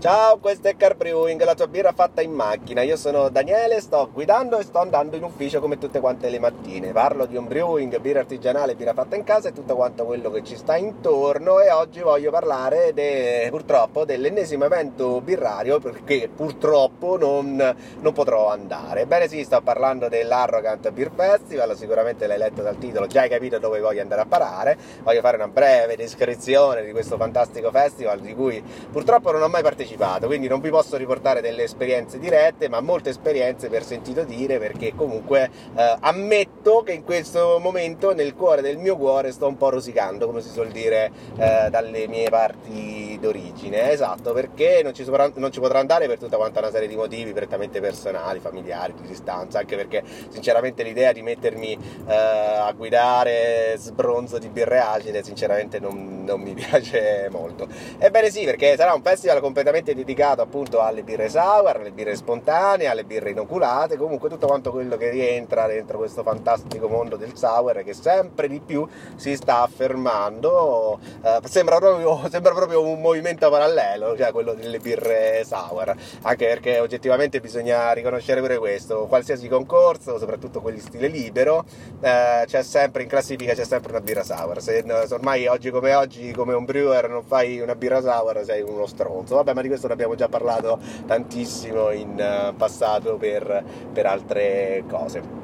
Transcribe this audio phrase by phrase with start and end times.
[0.00, 2.80] Ciao, questo è Car Brewing, la tua birra fatta in macchina.
[2.80, 6.90] Io sono Daniele, sto guidando e sto andando in ufficio come tutte quante le mattine.
[6.92, 10.42] Parlo di un brewing, birra artigianale, birra fatta in casa e tutto quanto quello che
[10.42, 17.76] ci sta intorno e oggi voglio parlare de, purtroppo dell'ennesimo evento birrario perché purtroppo non,
[18.00, 19.02] non potrò andare.
[19.02, 23.58] Ebbene sì, sto parlando dell'Arrogant Beer Festival, sicuramente l'hai letto dal titolo, già hai capito
[23.58, 24.78] dove voglio andare a parare.
[25.02, 29.60] Voglio fare una breve descrizione di questo fantastico festival di cui purtroppo non ho mai
[29.60, 34.24] partecipato partecipato, quindi non vi posso riportare delle esperienze dirette, ma molte esperienze per sentito
[34.24, 39.46] dire, perché comunque eh, ammetto che in questo momento nel cuore del mio cuore sto
[39.46, 43.90] un po' rosicando, come si suol dire eh, dalle mie parti d'origine.
[43.90, 46.96] Esatto, perché non ci, potrà, non ci, potrà, andare per tutta quanta una serie di
[46.96, 53.74] motivi prettamente personali, familiari, di distanza, anche perché sinceramente l'idea di mettermi eh, a guidare
[53.76, 57.68] sbronzo di birre acide sinceramente non, non mi piace molto.
[57.98, 62.14] Ebbene sì, perché sarà un festival completamente completamente dedicato appunto alle birre sour, alle birre
[62.14, 67.36] spontanee, alle birre inoculate, comunque tutto quanto quello che rientra dentro questo fantastico mondo del
[67.36, 73.48] sour che sempre di più si sta affermando, eh, sembra, proprio, sembra, proprio, un movimento
[73.50, 80.18] parallelo, cioè quello delle birre sour, anche perché oggettivamente bisogna riconoscere pure questo, qualsiasi concorso,
[80.18, 81.64] soprattutto quelli stile libero,
[82.00, 85.94] eh, c'è sempre in classifica c'è sempre una birra sour, se, se ormai oggi come
[85.94, 89.68] oggi come un brewer non fai una birra sour sei uno stronzo, vabbè ma di
[89.70, 95.38] questo ne abbiamo già parlato tantissimo in eh, passato per, per altre cose.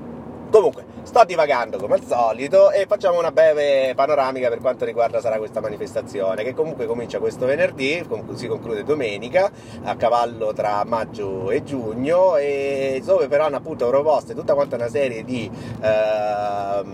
[0.49, 5.39] Comunque, sto divagando come al solito e facciamo una breve panoramica per quanto riguarda sarà
[5.39, 9.51] questa manifestazione, che comunque comincia questo venerdì, si conclude domenica,
[9.83, 14.89] a cavallo tra maggio e giugno, e dove però hanno appunto proposte tutta quanta una
[14.89, 16.85] serie di eh,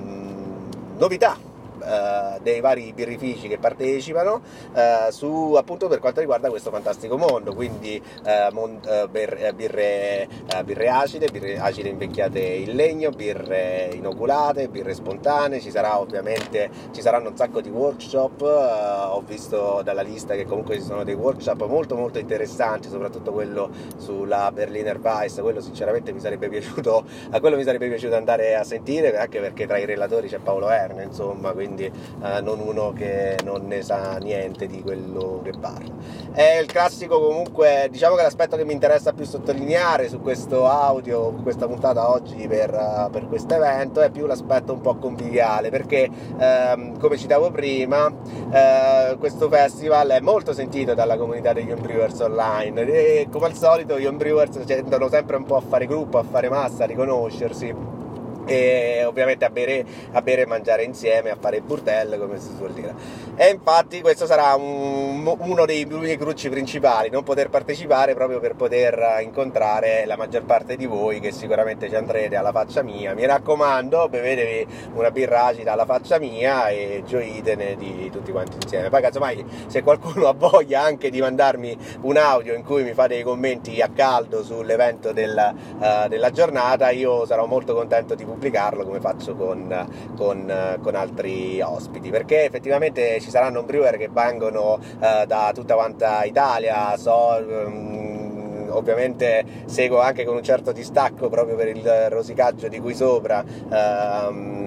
[0.96, 1.50] novità
[1.82, 4.40] eh, dei vari birrifici che partecipano
[4.74, 7.54] eh, su appunto per quanto riguarda questo fantastico mondo.
[7.54, 10.28] Quindi eh, mon, eh, birre, birre,
[10.64, 15.60] birre, acide birre acide invecchiate in legno birre inoculate birre spontanee.
[15.60, 20.76] Ci sarà ovviamente ci saranno un sacco di workshop ho visto dalla lista che comunque
[20.76, 25.40] ci sono dei workshop molto molto interessanti soprattutto quello sulla Berliner Weiss.
[25.40, 29.66] Quello sinceramente mi sarebbe piaciuto a quello mi sarebbe piaciuto andare a sentire anche perché
[29.66, 31.90] tra i relatori c'è Paolo Erne insomma quindi quindi
[32.22, 35.92] eh, non uno che non ne sa niente di quello che parla.
[36.32, 41.32] È il classico comunque, diciamo che l'aspetto che mi interessa più sottolineare su questo audio,
[41.42, 46.08] questa puntata oggi per, uh, per questo evento è più l'aspetto un po' conviviale perché
[46.38, 48.12] ehm, come citavo prima
[48.50, 53.98] eh, questo festival è molto sentito dalla comunità degli homebrewers online e come al solito
[53.98, 58.00] gli homebrewers tendono sempre un po' a fare gruppo, a fare massa, a riconoscersi
[58.46, 62.50] e ovviamente a bere, a bere, e mangiare insieme, a fare il burdello come si
[62.56, 62.94] suol dire.
[63.36, 68.54] E infatti questo sarà un, uno dei miei cruci principali, non poter partecipare proprio per
[68.54, 73.14] poter incontrare la maggior parte di voi che sicuramente ci andrete alla faccia mia.
[73.14, 78.88] Mi raccomando, bevetevi una birra acida alla faccia mia e gioitene di tutti quanti insieme.
[78.88, 83.14] Poi casomai se qualcuno ha voglia anche di mandarmi un audio in cui mi fate
[83.14, 88.84] dei commenti a caldo sull'evento della, uh, della giornata, io sarò molto contento di pubblicarlo
[88.84, 95.26] come faccio con, con, con altri ospiti perché effettivamente ci saranno brewer che vengono uh,
[95.26, 101.68] da tutta quanta Italia so um, ovviamente seguo anche con un certo distacco proprio per
[101.68, 104.60] il rosicaggio di qui sopra uh,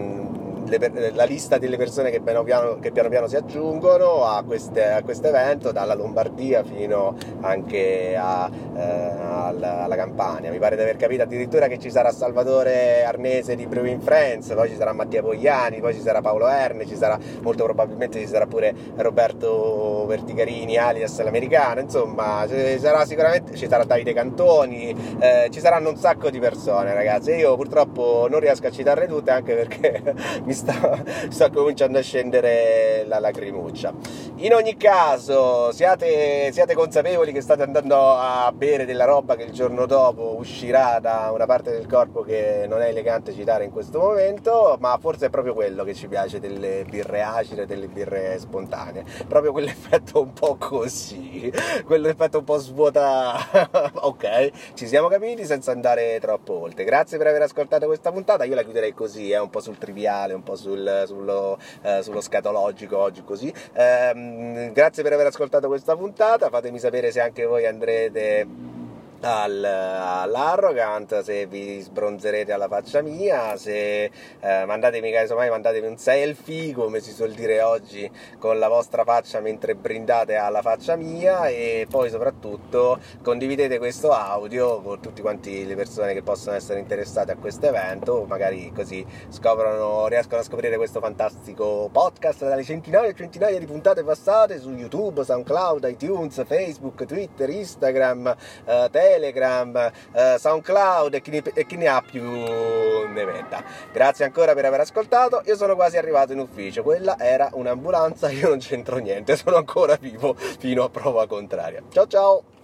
[0.67, 5.27] le, la lista delle persone che piano piano, che piano, piano si aggiungono a questo
[5.27, 9.54] evento, dalla Lombardia fino anche a, eh,
[9.85, 10.51] alla, alla, Campania.
[10.51, 14.69] Mi pare di aver capito addirittura che ci sarà Salvatore Arnese di Brewing Friends, poi
[14.69, 18.45] ci sarà Mattia Pogliani, poi ci sarà Paolo Erne, ci sarà molto probabilmente ci sarà
[18.47, 25.59] pure Roberto Verticarini, alias l'americano, insomma ci sarà sicuramente ci sarà Davide Cantoni, eh, ci
[25.59, 27.31] saranno un sacco di persone ragazzi.
[27.31, 30.01] Io purtroppo non riesco a citarle tutte anche perché
[30.43, 33.93] mi sta, sta cominciando a scendere la lacrimuccia.
[34.37, 39.51] In ogni caso, siate, siate, consapevoli che state andando a bere della roba che il
[39.51, 43.99] giorno dopo uscirà da una parte del corpo che non è elegante citare in questo
[43.99, 49.03] momento, ma forse è proprio quello che ci piace delle birre acide, delle birre spontanee.
[49.27, 51.51] Proprio quell'effetto un po' così,
[51.83, 53.35] quell'effetto un po' svuota.
[54.01, 56.85] ok, ci siamo capiti senza andare troppo oltre.
[56.85, 58.45] Grazie per aver ascoltato questa puntata.
[58.45, 62.21] Io la chiuderei così, eh, un po' sul triviale, un po' sul, sullo, eh, sullo,
[62.21, 63.53] scatologico oggi così.
[63.73, 68.74] Eh, grazie per aver ascoltato questa puntata, fatemi sapere se anche voi andrete
[69.21, 74.03] al, all'arrogant se vi sbronzerete alla faccia mia se
[74.39, 78.09] eh, mandatemi casomai mandatemi un selfie come si suol dire oggi
[78.39, 84.81] con la vostra faccia mentre brindate alla faccia mia e poi soprattutto condividete questo audio
[84.81, 90.07] con tutti quanti le persone che possono essere interessate a questo evento magari così scoprono
[90.07, 95.23] riescono a scoprire questo fantastico podcast dalle centinaia e centinaia di puntate passate su YouTube,
[95.23, 98.35] SoundCloud, iTunes, Facebook, Twitter, Instagram,
[98.65, 103.63] eh, Telegram, eh, SoundCloud e chi, ne, e chi ne ha più ne metta.
[103.91, 108.49] Grazie ancora per aver ascoltato, io sono quasi arrivato in ufficio, quella era un'ambulanza, io
[108.49, 111.83] non c'entro niente, sono ancora vivo fino a prova contraria.
[111.91, 112.54] Ciao ciao!